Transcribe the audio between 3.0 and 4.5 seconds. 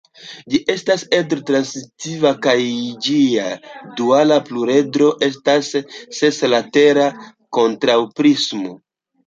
ĝia duala